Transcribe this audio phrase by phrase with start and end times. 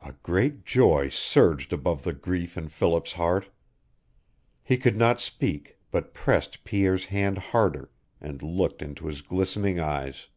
[0.00, 3.50] A great joy surged above the grief in Philip's heart.
[4.62, 7.90] He could not speak, but pressed Pierre's hand harder,
[8.22, 10.28] and looked into his glistening eyes.